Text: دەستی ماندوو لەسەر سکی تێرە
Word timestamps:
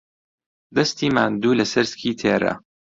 دەستی 0.75 1.09
ماندوو 1.15 1.57
لەسەر 1.59 1.85
سکی 1.91 2.17
تێرە 2.19 2.53